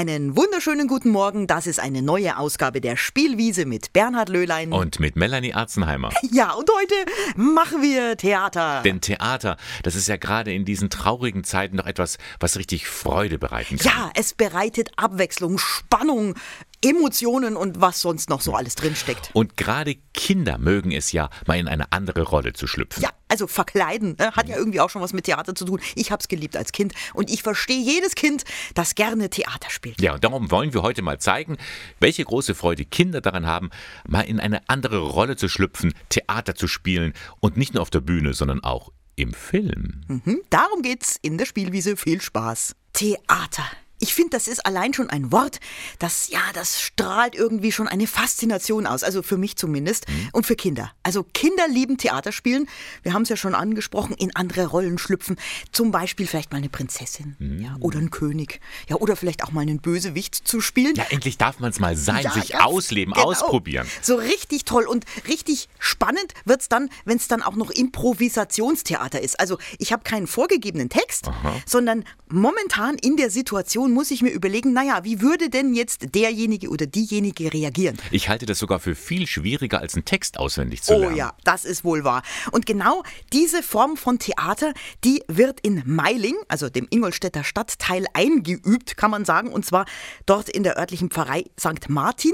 [0.00, 1.46] Einen wunderschönen guten Morgen.
[1.46, 4.72] Das ist eine neue Ausgabe der Spielwiese mit Bernhard Löhlein.
[4.72, 6.08] Und mit Melanie Arzenheimer.
[6.32, 6.94] Ja, und heute
[7.36, 8.80] machen wir Theater.
[8.82, 13.36] Denn Theater, das ist ja gerade in diesen traurigen Zeiten noch etwas, was richtig Freude
[13.36, 13.92] bereiten kann.
[13.92, 16.34] Ja, es bereitet Abwechslung, Spannung,
[16.82, 19.30] Emotionen und was sonst noch so alles drinsteckt.
[19.34, 23.02] Und gerade Kinder mögen es ja, mal in eine andere Rolle zu schlüpfen.
[23.02, 25.80] Ja, also verkleiden ne, hat ja irgendwie auch schon was mit Theater zu tun.
[25.94, 28.44] Ich hab's geliebt als Kind und ich verstehe jedes Kind,
[28.74, 30.00] das gerne Theater spielt.
[30.00, 31.58] Ja, und darum wollen wir heute mal zeigen,
[32.00, 33.70] welche große Freude Kinder daran haben,
[34.08, 38.00] mal in eine andere Rolle zu schlüpfen, Theater zu spielen und nicht nur auf der
[38.00, 40.02] Bühne, sondern auch im Film.
[40.08, 41.96] Mhm, darum geht's in der Spielwiese.
[41.96, 42.74] Viel Spaß.
[42.94, 43.64] Theater.
[44.00, 45.60] Ich finde, das ist allein schon ein Wort,
[45.98, 49.02] das, ja, das strahlt irgendwie schon eine Faszination aus.
[49.04, 50.06] Also für mich zumindest.
[50.32, 50.90] Und für Kinder.
[51.02, 52.66] Also Kinder lieben Theater spielen.
[53.02, 55.36] Wir haben es ja schon angesprochen, in andere Rollen schlüpfen.
[55.70, 57.36] Zum Beispiel vielleicht mal eine Prinzessin.
[57.60, 58.60] Ja, oder ein König.
[58.88, 60.94] Ja, oder vielleicht auch mal einen Bösewicht zu spielen.
[60.96, 63.26] Ja, endlich darf man es mal sein, Ja, sich ausleben, genau.
[63.26, 63.86] ausprobieren.
[64.02, 69.38] So richtig toll und richtig spannend wird's dann, wenn es dann auch noch Improvisationstheater ist.
[69.38, 71.30] Also ich habe keinen vorgegebenen Text,
[71.66, 76.68] sondern momentan in der Situation muss ich mir überlegen, naja, wie würde denn jetzt derjenige
[76.68, 77.98] oder diejenige reagieren?
[78.10, 81.16] Ich halte das sogar für viel schwieriger, als einen Text auswendig zu Oh lernen.
[81.16, 82.22] ja, das ist wohl wahr.
[82.52, 83.02] Und genau
[83.32, 84.72] diese Form von Theater,
[85.04, 89.52] die wird in Meiling, also dem Ingolstädter Stadtteil, eingeübt, kann man sagen.
[89.52, 89.84] Und zwar
[90.26, 91.88] dort in der örtlichen Pfarrei St.
[91.88, 92.32] Martin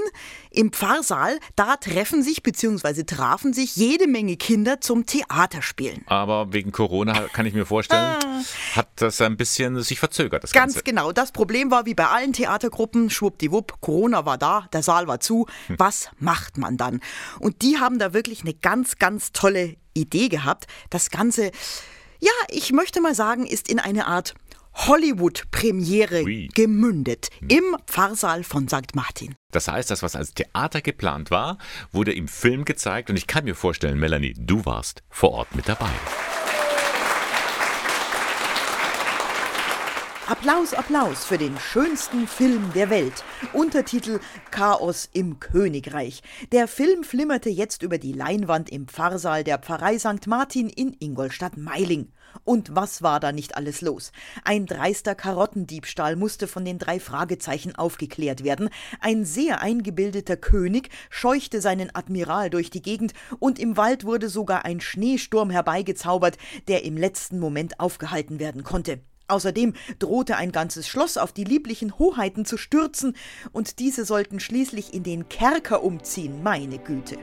[0.50, 1.38] im Pfarrsaal.
[1.56, 3.04] Da treffen sich bzw.
[3.04, 6.02] trafen sich jede Menge Kinder zum Theaterspielen.
[6.06, 8.16] Aber wegen Corona kann ich mir vorstellen,
[8.74, 10.54] hat das ein bisschen sich verzögert, das Ah.
[10.54, 10.84] Ganz Ganze.
[10.84, 11.12] genau.
[11.12, 15.46] Das Problem war, wie bei allen Theatergruppen, schwuppdiwupp, Corona war da, der Saal war zu.
[15.78, 17.00] Was macht man dann?
[17.38, 20.66] Und die haben da wirklich eine ganz, ganz tolle Idee gehabt.
[20.90, 21.50] Das Ganze,
[22.20, 24.34] ja, ich möchte mal sagen, ist in eine Art
[24.76, 26.24] Hollywood-Premiere
[26.54, 27.28] gemündet.
[27.48, 28.94] Im Pfarrsaal von St.
[28.94, 29.34] Martin.
[29.50, 31.58] Das heißt, das, was als Theater geplant war,
[31.92, 35.68] wurde im Film gezeigt und ich kann mir vorstellen, Melanie, du warst vor Ort mit
[35.68, 35.90] dabei.
[40.28, 43.22] Applaus, Applaus für den schönsten Film der Welt.
[43.52, 44.18] Untertitel
[44.50, 46.20] Chaos im Königreich.
[46.50, 50.26] Der Film flimmerte jetzt über die Leinwand im Pfarrsaal der Pfarrei St.
[50.26, 52.10] Martin in Ingolstadt-Meiling.
[52.42, 54.10] Und was war da nicht alles los?
[54.42, 58.70] Ein dreister Karottendiebstahl musste von den drei Fragezeichen aufgeklärt werden.
[58.98, 64.64] Ein sehr eingebildeter König scheuchte seinen Admiral durch die Gegend und im Wald wurde sogar
[64.64, 69.00] ein Schneesturm herbeigezaubert, der im letzten Moment aufgehalten werden konnte.
[69.28, 73.16] Außerdem drohte ein ganzes Schloss auf die lieblichen Hoheiten zu stürzen,
[73.52, 77.18] und diese sollten schließlich in den Kerker umziehen, meine Güte.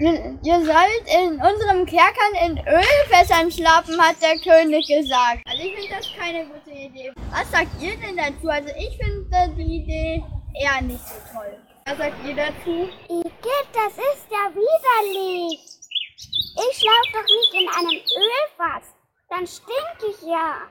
[0.00, 5.42] Ihr sollt in unserem Kerkern in Ölfässern schlafen, hat der König gesagt.
[5.44, 7.12] Also ich finde das keine gute Idee.
[7.30, 8.48] Was sagt ihr denn dazu?
[8.48, 10.22] Also ich finde die Idee
[10.54, 11.58] eher nicht so toll.
[11.86, 12.88] Was sagt ihr dazu?
[13.08, 15.77] Igitt, das ist ja widerlich.
[16.58, 18.94] Ich schlafe doch nicht in einem Ölfass.
[19.30, 20.62] Dann stink ich ja.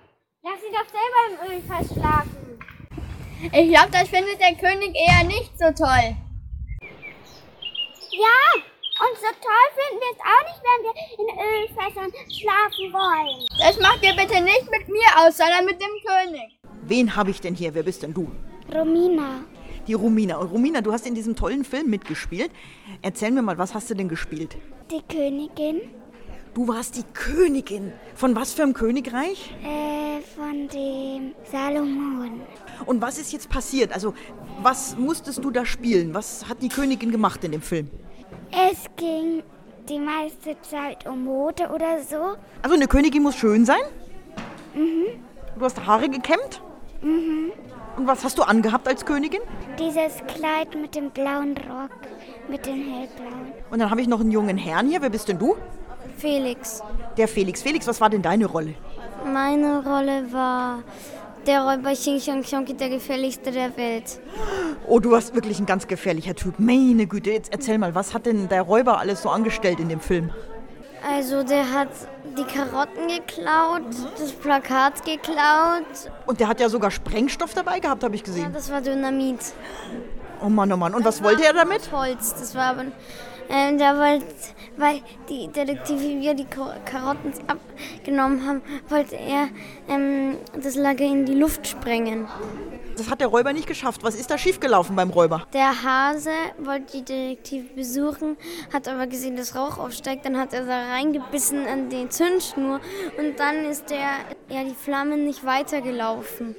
[0.44, 2.60] Lass sie doch selber im Ölfass schlafen.
[3.54, 6.16] Ich glaube, das findet der König eher nicht so toll.
[8.12, 8.42] Ja,
[9.00, 13.46] und so toll finden wir es auch nicht, wenn wir in Ölfässern schlafen wollen.
[13.60, 16.60] Das macht ihr bitte nicht mit mir aus, sondern mit dem König.
[16.82, 17.74] Wen habe ich denn hier?
[17.74, 18.32] Wer bist denn du?
[18.74, 19.46] Romina,
[19.88, 20.38] Die Romina.
[20.38, 22.52] Und Romina, du hast in diesem tollen Film mitgespielt.
[23.02, 24.58] Erzähl mir mal, was hast du denn gespielt?
[24.92, 25.82] die Königin
[26.54, 27.92] Du warst die Königin.
[28.16, 29.54] Von was für einem Königreich?
[29.64, 32.42] äh, von dem Salomon.
[32.88, 33.94] Und was ist jetzt passiert?
[33.94, 34.16] Also,
[34.64, 36.16] was musstest du da spielen?
[36.16, 37.90] Was hat die Königin gemacht in dem Film?
[38.52, 39.44] Es ging
[39.88, 42.38] die meiste Zeit um Mode oder so.
[42.64, 43.82] Also, eine Königin muss schön sein?
[44.74, 45.06] Mhm.
[45.60, 46.62] Du hast Haare gekämmt?
[47.04, 47.52] Mhm.
[47.98, 49.42] Und was hast du angehabt als Königin?
[49.80, 51.90] Dieses Kleid mit dem blauen Rock,
[52.48, 53.52] mit dem hellblauen.
[53.72, 55.02] Und dann habe ich noch einen jungen Herrn hier.
[55.02, 55.56] Wer bist denn du?
[56.16, 56.84] Felix.
[57.18, 57.64] Der Felix.
[57.64, 58.76] Felix, was war denn deine Rolle?
[59.26, 60.84] Meine Rolle war
[61.48, 64.20] der Räuber Xing Xiang Xionki, der gefährlichste der Welt.
[64.86, 66.60] Oh, du warst wirklich ein ganz gefährlicher Typ.
[66.60, 70.02] Meine Güte, jetzt erzähl mal, was hat denn der Räuber alles so angestellt in dem
[70.02, 70.30] Film?
[71.10, 71.88] Also der hat
[72.38, 73.84] die Karotten geklaut,
[74.20, 75.86] das Plakat geklaut.
[76.26, 78.54] Und der hat ja sogar Sprengstoff dabei gehabt, habe ich Ja, gesehen.
[78.54, 79.40] das war Dynamit.
[80.42, 80.94] Oh Mann, oh Mann.
[80.94, 81.92] Und was wollte er damit?
[81.92, 82.34] Holz.
[82.34, 82.84] Das war aber
[83.50, 84.26] Ähm, da wollte,
[84.76, 89.50] weil die Detektive wir die Karotten abgenommen haben, wollte er
[89.88, 92.28] ähm, das Lager in die Luft sprengen.
[92.98, 94.04] Das hat der Räuber nicht geschafft.
[94.04, 95.46] Was ist da schiefgelaufen beim Räuber?
[95.54, 98.38] Der Hase wollte die Detektive besuchen,
[98.74, 100.26] hat aber gesehen, dass Rauch aufsteigt.
[100.26, 102.80] Dann hat er da reingebissen an die Zündschnur
[103.18, 104.10] und dann ist der,
[104.50, 106.56] ja, die Flammen nicht weitergelaufen.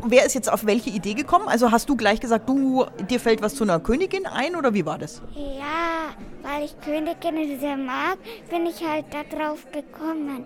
[0.00, 1.48] Und wer ist jetzt auf welche Idee gekommen?
[1.48, 4.86] Also hast du gleich gesagt, du, dir fällt was zu einer Königin ein oder wie
[4.86, 5.22] war das?
[5.34, 8.18] Ja, weil ich Königinnen sehr mag,
[8.50, 10.44] bin ich halt da drauf gekommen.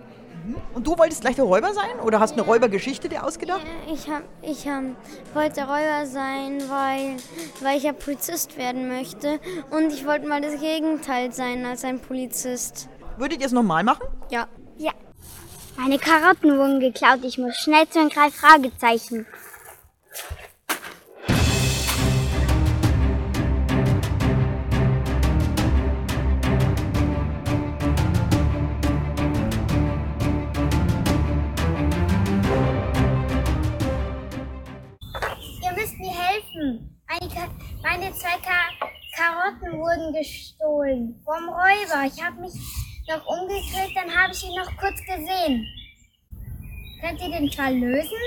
[0.73, 3.61] Und du wolltest gleich der Räuber sein oder hast eine Räubergeschichte dir ausgedacht?
[3.91, 4.83] Ich, hab, ich hab,
[5.33, 7.17] wollte Räuber sein, weil,
[7.61, 9.39] weil ich ja Polizist werden möchte.
[9.69, 12.89] Und ich wollte mal das Gegenteil sein als ein Polizist.
[13.17, 14.07] Würdet ihr es nochmal machen?
[14.29, 14.47] Ja.
[14.77, 14.91] Ja.
[15.83, 17.21] Meine Karotten wurden geklaut.
[17.23, 19.25] Ich muss schnell zu den drei Fragezeichen.
[37.81, 38.69] Meine zwei Ka
[39.17, 42.05] Karotten wurden gestohlen vom Räuber.
[42.05, 42.53] Ich habe mich
[43.11, 45.67] noch umgedreht, dann habe ich ihn noch kurz gesehen.
[47.01, 48.21] Könnt ihr den Fall lösen?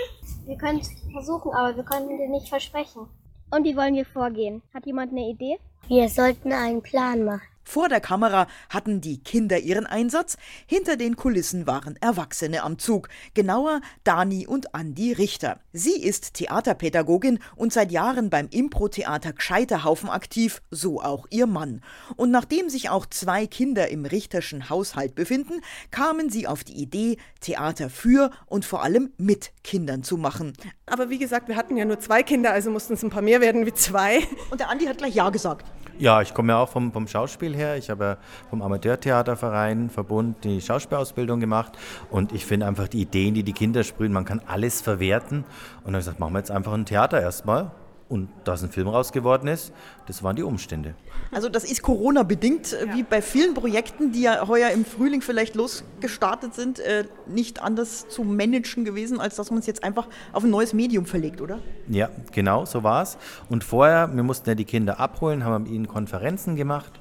[0.47, 3.07] Wir können es versuchen, aber wir können den nicht versprechen.
[3.51, 4.63] Und wie wollen wir vorgehen?
[4.75, 5.59] Hat jemand eine Idee?
[5.89, 7.54] Wir sollten einen Plan machen.
[7.65, 13.09] Vor der Kamera hatten die Kinder ihren Einsatz, hinter den Kulissen waren Erwachsene am Zug,
[13.33, 15.61] genauer Dani und Andi Richter.
[15.73, 21.81] Sie ist Theaterpädagogin und seit Jahren beim Impro-Theater Gescheiterhaufen aktiv, so auch ihr Mann.
[22.17, 27.17] Und nachdem sich auch zwei Kinder im Richterschen Haushalt befinden, kamen sie auf die Idee,
[27.41, 30.53] Theater für und vor allem mit Kindern zu machen.
[30.87, 33.41] Aber wie gesagt, wir hatten ja nur zwei Kinder, also mussten es ein paar mehr
[33.41, 34.21] werden wie zwei.
[34.51, 35.67] Und der Andi hat gleich Ja gesagt.
[35.99, 37.77] Ja, ich komme ja auch vom, vom Schauspiel her.
[37.77, 38.17] Ich habe ja
[38.51, 41.79] vom Amateurtheaterverein Verbund die Schauspielausbildung gemacht
[42.11, 45.39] und ich finde einfach die Ideen, die die Kinder sprühen, man kann alles verwerten.
[45.39, 45.47] Und
[45.87, 47.71] dann habe ich gesagt, machen wir jetzt einfach ein Theater erstmal
[48.09, 49.73] und dass ein Film raus geworden ist,
[50.07, 50.95] das waren die Umstände.
[51.31, 52.95] Also das ist Corona-bedingt, ja.
[52.95, 58.09] wie bei vielen Projekten, die ja heuer im Frühling vielleicht losgestartet sind, äh, nicht anders
[58.09, 61.59] zu managen gewesen, als dass man es jetzt einfach auf ein neues Medium verlegt, oder?
[61.89, 63.17] Ja, genau, so war es.
[63.49, 67.01] Und vorher, wir mussten ja die Kinder abholen, haben mit ihnen Konferenzen gemacht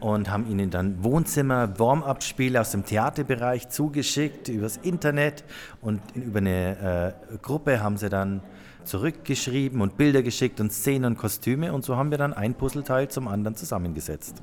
[0.00, 5.44] und haben ihnen dann Wohnzimmer, Warm-up-Spiele aus dem Theaterbereich zugeschickt übers Internet
[5.80, 8.42] und über eine äh, Gruppe haben sie dann
[8.84, 13.08] zurückgeschrieben und Bilder geschickt und Szenen und Kostüme und so haben wir dann ein Puzzleteil
[13.08, 14.42] zum anderen zusammengesetzt.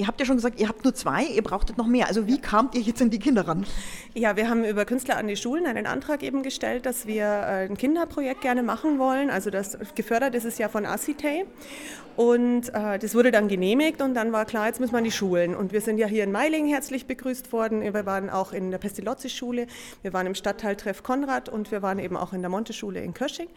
[0.00, 2.08] Ihr habt ja schon gesagt, ihr habt nur zwei, ihr brauchtet noch mehr.
[2.08, 3.66] Also wie kamt ihr jetzt an die Kinder ran?
[4.14, 7.66] Ja, wir haben über Künstler an die Schulen einen Antrag eben gestellt, dass wir äh,
[7.68, 9.28] ein Kinderprojekt gerne machen wollen.
[9.28, 11.44] Also das gefördert ist es ja von Acitay.
[12.16, 15.12] Und äh, das wurde dann genehmigt und dann war klar, jetzt müssen wir an die
[15.12, 15.54] Schulen.
[15.54, 17.82] Und wir sind ja hier in Meiling herzlich begrüßt worden.
[17.82, 19.66] Wir waren auch in der Pestilozzi-Schule,
[20.00, 23.12] wir waren im Stadtteil Treff Konrad und wir waren eben auch in der Monte-Schule in
[23.12, 23.48] Kösching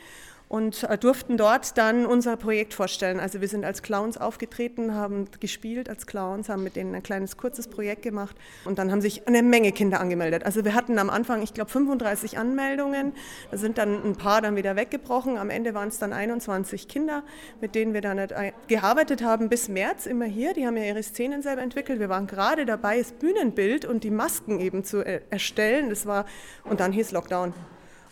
[0.54, 3.20] und äh, durften dort dann unser Projekt vorstellen.
[3.20, 7.38] Also wir sind als Clowns aufgetreten, haben gespielt als Clowns, haben mit denen ein kleines
[7.38, 10.46] kurzes Projekt gemacht und dann haben sich eine Menge Kinder angemeldet.
[10.46, 13.14] Also wir hatten am Anfang, ich glaube, 35 Anmeldungen.
[13.50, 15.40] Da sind dann ein paar dann wieder weggebrochen.
[15.40, 17.24] Am Ende waren es dann 21 Kinder,
[17.60, 18.22] mit denen wir dann
[18.68, 20.54] gearbeitet haben bis März immer hier.
[20.54, 22.00] Die haben ja ihre Szenen selber entwickelt.
[22.00, 25.90] Wir waren gerade dabei, das Bühnenbild und die Masken eben zu äh, erstellen.
[25.90, 26.26] Das war
[26.64, 27.56] und dann hieß Lockdown.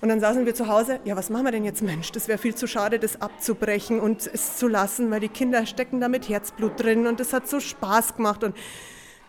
[0.01, 2.11] Und dann saßen wir zu Hause, ja, was machen wir denn jetzt, Mensch?
[2.11, 6.01] Das wäre viel zu schade, das abzubrechen und es zu lassen, weil die Kinder stecken
[6.01, 8.43] da mit Herzblut drin und das hat so Spaß gemacht.
[8.43, 8.55] Und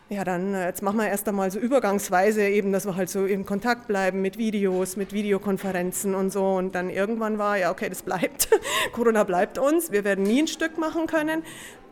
[0.09, 3.27] ja, dann äh, jetzt machen wir erst einmal so übergangsweise eben, dass wir halt so
[3.27, 6.55] in Kontakt bleiben mit Videos, mit Videokonferenzen und so.
[6.55, 8.49] Und dann irgendwann war, ja, okay, das bleibt.
[8.93, 11.43] Corona bleibt uns, wir werden nie ein Stück machen können.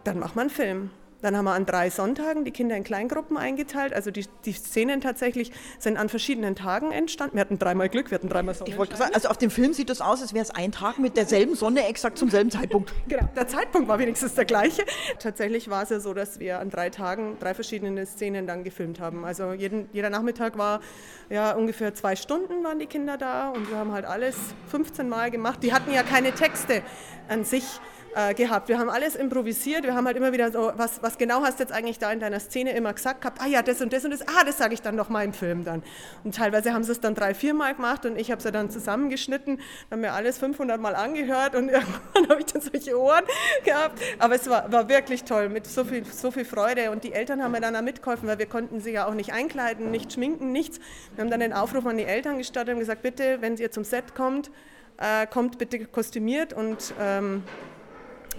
[0.05, 0.91] Dann machen wir einen Film.
[1.23, 3.93] Dann haben wir an drei Sonntagen die Kinder in Kleingruppen eingeteilt.
[3.93, 7.37] Also die, die Szenen tatsächlich sind an verschiedenen Tagen entstanden.
[7.37, 8.71] Wir hatten dreimal Glück, wir hatten dreimal Sonne.
[8.71, 10.99] Ich wollte sagen, also auf dem Film sieht es aus, als wäre es ein Tag
[10.99, 12.93] mit derselben Sonne exakt zum selben Zeitpunkt.
[13.09, 14.85] Genau, der Zeitpunkt war wenigstens der gleiche.
[15.19, 19.01] Tatsächlich war es ja so, dass wir an drei Tagen drei verschiedene Szenen dann gefilmt
[19.01, 19.25] haben.
[19.25, 20.81] Also jeden, jeder Nachmittag war
[21.29, 24.37] ja ungefähr zwei Stunden waren die Kinder da und wir haben halt alles
[24.69, 25.63] 15 Mal gemacht.
[25.63, 26.83] Die hatten ja keine Texte
[27.29, 27.65] an sich
[28.15, 28.69] äh, gehabt.
[28.69, 31.65] Wir haben alles improvisiert, wir haben halt immer wieder so, was, was genau hast du
[31.65, 33.41] jetzt eigentlich da in deiner Szene immer gesagt gehabt?
[33.41, 35.33] Ah ja, das und das und das, ah, das sage ich dann noch mal im
[35.33, 35.83] Film dann.
[36.25, 38.71] Und teilweise haben sie es dann drei, vier Mal gemacht und ich habe es dann
[38.71, 43.25] zusammengeschnitten, haben mir alles 500 Mal angehört und irgendwann habe ich dann solche Ohren
[43.65, 44.01] gehabt.
[44.19, 47.43] Aber es war, war wirklich toll, mit so viel, so viel Freude und die Eltern
[47.43, 50.53] haben mir dann auch mitgeholfen, weil wir konnten sie ja auch nicht einkleiden, nicht schminken,
[50.53, 50.81] nichts.
[51.15, 53.85] Wir haben dann den Aufruf an die Eltern gestartet und gesagt, bitte, wenn ihr zum
[53.85, 54.51] Set kommt,
[54.99, 57.43] äh, kommt bitte kostümiert und ähm,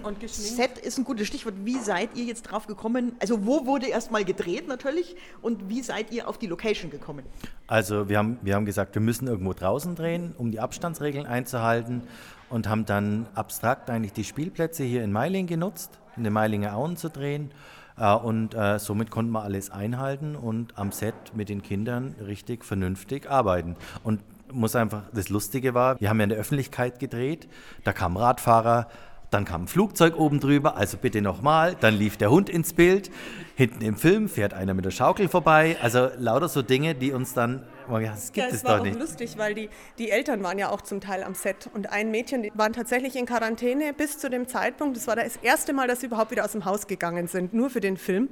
[0.02, 1.54] Und Set ist ein gutes Stichwort.
[1.64, 3.14] Wie seid ihr jetzt drauf gekommen?
[3.20, 7.24] Also wo wurde erstmal gedreht natürlich und wie seid ihr auf die Location gekommen?
[7.66, 12.02] Also wir haben, wir haben gesagt, wir müssen irgendwo draußen drehen, um die Abstandsregeln einzuhalten
[12.50, 16.96] und haben dann abstrakt eigentlich die Spielplätze hier in Meiling genutzt, in den Meilinger Auen
[16.96, 17.50] zu drehen.
[17.96, 22.64] Äh, und äh, somit konnten wir alles einhalten und am Set mit den Kindern richtig
[22.64, 23.76] vernünftig arbeiten.
[24.02, 24.20] Und
[24.52, 27.48] muss einfach, das Lustige war, wir haben ja in der Öffentlichkeit gedreht,
[27.84, 28.88] da kamen Radfahrer,
[29.32, 31.74] dann kam ein Flugzeug oben drüber, also bitte nochmal.
[31.80, 33.10] Dann lief der Hund ins Bild.
[33.56, 35.76] Hinten im Film fährt einer mit der Schaukel vorbei.
[35.80, 38.80] Also lauter so Dinge, die uns dann Oh ja, das gibt ja, es, es war
[38.80, 38.98] auch nicht.
[38.98, 42.42] lustig, weil die, die Eltern waren ja auch zum Teil am Set und ein Mädchen,
[42.42, 46.00] die waren tatsächlich in Quarantäne bis zu dem Zeitpunkt, das war das erste Mal, dass
[46.00, 48.28] sie überhaupt wieder aus dem Haus gegangen sind, nur für den Film.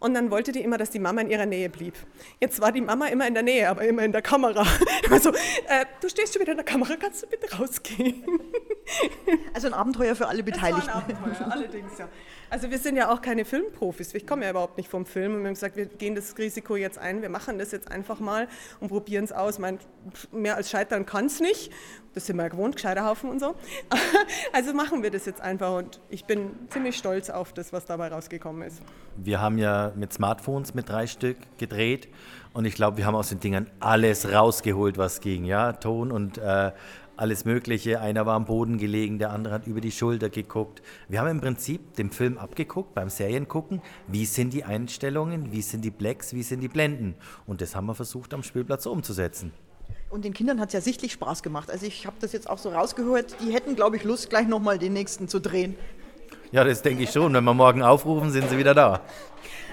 [0.00, 1.94] Und dann wollte die immer, dass die Mama in ihrer Nähe blieb.
[2.40, 4.66] Jetzt war die Mama immer in der Nähe, aber immer in der Kamera.
[5.04, 8.24] Immer so, äh, du stehst schon wieder in der Kamera, kannst du bitte rausgehen?
[9.54, 10.88] Also ein Abenteuer für alle Beteiligten.
[10.88, 12.08] Ein Abenteuer, allerdings, ja.
[12.50, 14.14] Also wir sind ja auch keine Filmprofis.
[14.14, 15.34] Ich komme ja überhaupt nicht vom Film.
[15.34, 18.20] Und wir haben gesagt, wir gehen das Risiko jetzt ein, wir machen das jetzt einfach
[18.20, 18.48] mal
[18.80, 19.58] und probieren es aus.
[19.58, 19.78] Mein,
[20.32, 21.70] mehr als scheitern kann es nicht.
[22.14, 23.54] Das sind wir ja gewohnt, Gescheiterhaufen und so.
[24.52, 28.08] Also machen wir das jetzt einfach und ich bin ziemlich stolz auf das, was dabei
[28.08, 28.82] rausgekommen ist.
[29.16, 32.08] Wir haben ja mit Smartphones mit drei Stück gedreht
[32.54, 35.44] und ich glaube, wir haben aus den Dingern alles rausgeholt, was ging.
[35.44, 36.72] Ja, Ton und äh,
[37.18, 38.00] alles Mögliche.
[38.00, 40.82] Einer war am Boden gelegen, der andere hat über die Schulter geguckt.
[41.08, 43.82] Wir haben im Prinzip den Film abgeguckt beim Seriengucken.
[44.06, 47.14] Wie sind die Einstellungen, wie sind die Blacks, wie sind die Blenden?
[47.46, 49.52] Und das haben wir versucht am Spielplatz umzusetzen.
[50.10, 51.70] Und den Kindern hat es ja sichtlich Spaß gemacht.
[51.70, 53.36] Also ich habe das jetzt auch so rausgehört.
[53.42, 55.74] Die hätten, glaube ich, Lust, gleich nochmal den nächsten zu drehen.
[56.50, 57.34] Ja, das denke ich schon.
[57.34, 59.02] Wenn wir morgen aufrufen, sind sie wieder da.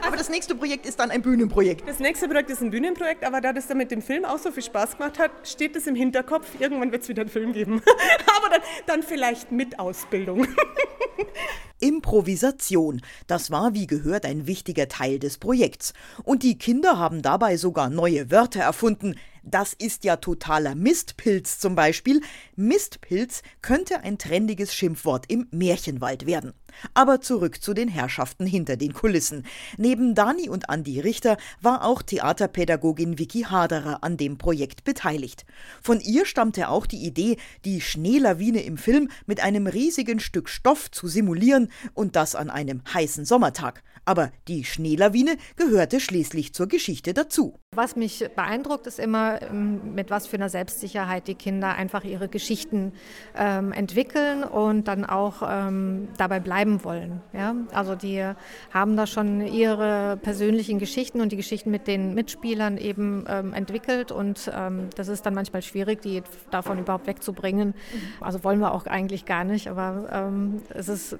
[0.05, 1.87] Aber das nächste Projekt ist dann ein Bühnenprojekt.
[1.87, 4.51] Das nächste Projekt ist ein Bühnenprojekt, aber da das dann mit dem Film auch so
[4.51, 7.81] viel Spaß gemacht hat, steht es im Hinterkopf, irgendwann wird es wieder einen Film geben.
[8.37, 10.47] aber dann, dann vielleicht mit Ausbildung.
[11.79, 15.93] Improvisation, das war wie gehört ein wichtiger Teil des Projekts.
[16.23, 19.15] Und die Kinder haben dabei sogar neue Wörter erfunden.
[19.47, 22.21] Das ist ja totaler Mistpilz zum Beispiel.
[22.55, 26.53] Mistpilz könnte ein trendiges Schimpfwort im Märchenwald werden.
[26.95, 29.45] Aber zurück zu den Herrschaften hinter den Kulissen.
[29.77, 35.45] Neben Dani und Andi Richter war auch Theaterpädagogin Vicky Haderer an dem Projekt beteiligt.
[35.79, 40.89] Von ihr stammte auch die Idee, die Schneelawine im Film mit einem riesigen Stück Stoff
[40.89, 43.83] zu simulieren und das an einem heißen Sommertag.
[44.05, 47.59] Aber die Schneelawine gehörte schließlich zur Geschichte dazu.
[47.75, 52.29] Was mich beeindruckt, ist immer, ähm, mit was für einer Selbstsicherheit die Kinder einfach ihre
[52.29, 52.93] Geschichten
[53.35, 57.21] ähm, entwickeln und dann auch ähm, dabei bleiben wollen.
[57.33, 57.55] Ja?
[57.73, 58.23] Also die
[58.71, 64.11] haben da schon ihre persönlichen Geschichten und die Geschichten mit den Mitspielern eben ähm, entwickelt
[64.11, 66.21] und ähm, das ist dann manchmal schwierig, die
[66.51, 67.73] davon überhaupt wegzubringen.
[68.21, 71.17] Also wollen wir auch eigentlich gar nicht, aber ähm, es ist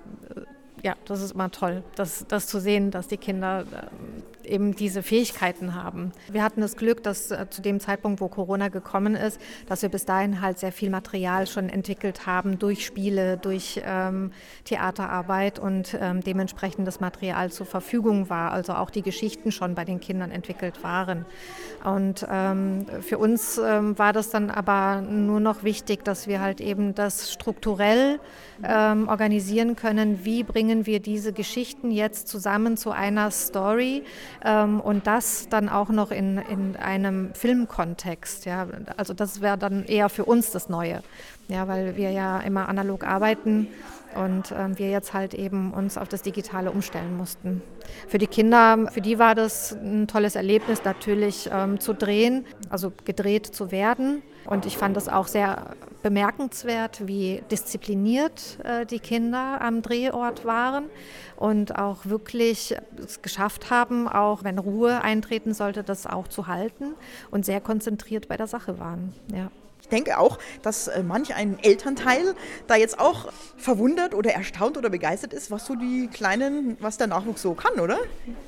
[0.85, 3.87] ja, das ist immer toll, das, das zu sehen, dass die Kinder äh,
[4.45, 6.11] eben diese Fähigkeiten haben.
[6.31, 9.89] Wir hatten das Glück, dass äh, zu dem Zeitpunkt, wo Corona gekommen ist, dass wir
[9.89, 14.31] bis dahin halt sehr viel Material schon entwickelt haben durch Spiele, durch ähm,
[14.63, 19.85] Theaterarbeit und ähm, dementsprechend das Material zur Verfügung war, also auch die Geschichten schon bei
[19.85, 21.25] den Kindern entwickelt waren.
[21.83, 26.61] Und ähm, für uns ähm, war das dann aber nur noch wichtig, dass wir halt
[26.61, 28.19] eben das strukturell
[28.63, 34.03] ähm, organisieren können, wie bringen wir diese Geschichten jetzt zusammen zu einer Story
[34.45, 38.45] ähm, und das dann auch noch in, in einem Filmkontext.
[38.45, 38.67] Ja?
[38.95, 41.01] Also das wäre dann eher für uns das Neue,
[41.47, 43.67] ja, weil wir ja immer analog arbeiten
[44.15, 47.61] und ähm, wir jetzt halt eben uns auf das Digitale umstellen mussten.
[48.07, 52.91] Für die Kinder, für die war das ein tolles Erlebnis natürlich ähm, zu drehen, also
[53.03, 54.21] gedreht zu werden.
[54.45, 60.85] Und ich fand das auch sehr bemerkenswert, wie diszipliniert äh, die Kinder am Drehort waren
[61.35, 66.93] und auch wirklich es geschafft haben, auch wenn Ruhe eintreten sollte, das auch zu halten
[67.31, 69.13] und sehr konzentriert bei der Sache waren.
[69.33, 69.49] Ja.
[69.85, 72.33] Ich denke auch, dass äh, manch ein Elternteil
[72.65, 77.05] da jetzt auch verwundert oder erstaunt oder begeistert ist, was so die Kleinen, was der
[77.05, 77.99] Nachwuchs so kann, oder?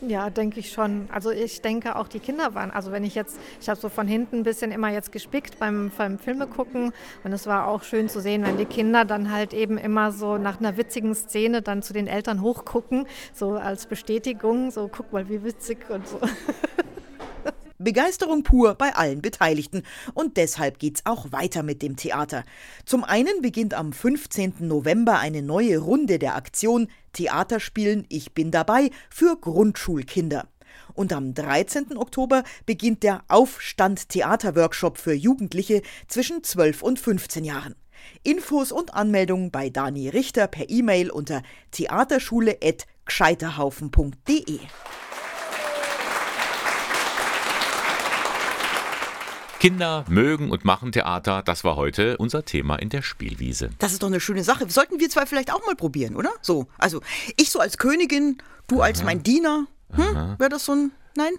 [0.02, 1.08] Ja, denke ich schon.
[1.12, 4.08] Also ich denke auch die Kinder waren, also wenn ich jetzt, ich habe so von
[4.08, 6.92] hinten ein bisschen immer jetzt gespickt beim, beim Filme gucken
[7.24, 10.40] und es war auch schön zu sehen, wenn die Kinder dann halt eben immer so
[10.40, 15.30] nach einer witzigen Szene dann zu den Eltern hochgucken, so als Bestätigung, so guck mal,
[15.30, 16.20] wie witzig und so.
[17.80, 19.84] Begeisterung pur bei allen Beteiligten.
[20.14, 22.44] Und deshalb geht's auch weiter mit dem Theater.
[22.86, 24.56] Zum einen beginnt am 15.
[24.60, 30.48] November eine neue Runde der Aktion Theaterspielen Ich bin dabei für Grundschulkinder.
[30.94, 31.98] Und am 13.
[31.98, 37.76] Oktober beginnt der Aufstand Theaterworkshop für Jugendliche zwischen 12 und 15 Jahren.
[38.24, 44.60] Infos und Anmeldungen bei Dani Richter per E-Mail unter theaterschule.gscheiterhaufen.de.
[49.60, 53.70] Kinder mögen und machen Theater, das war heute unser Thema in der Spielwiese.
[53.80, 54.70] Das ist doch eine schöne Sache.
[54.70, 56.32] Sollten wir zwei vielleicht auch mal probieren, oder?
[56.42, 57.02] So, also
[57.36, 58.38] ich so als Königin,
[58.68, 59.68] du als mein Diener.
[59.94, 60.36] Hm?
[60.38, 61.34] Wäre das so ein Nein?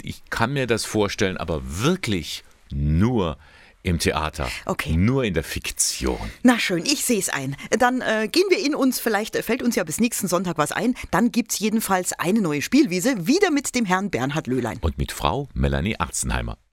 [0.00, 3.36] Ich kann mir das vorstellen, aber wirklich nur
[3.82, 4.48] im Theater.
[4.64, 4.96] Okay.
[4.96, 6.18] Nur in der Fiktion.
[6.44, 7.56] Na schön, ich sehe es ein.
[7.78, 10.70] Dann äh, gehen wir in uns, vielleicht äh, fällt uns ja bis nächsten Sonntag was
[10.70, 10.94] ein.
[11.10, 14.78] Dann gibt's jedenfalls eine neue Spielwiese, wieder mit dem Herrn Bernhard Löhlein.
[14.80, 16.56] Und mit Frau Melanie Arzenheimer.